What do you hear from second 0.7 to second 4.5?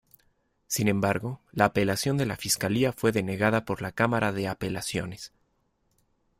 embargo, la apelación de la fiscalía fue denegada por la cámara de